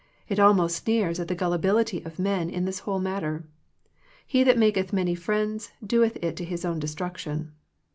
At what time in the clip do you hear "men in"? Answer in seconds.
2.17-2.65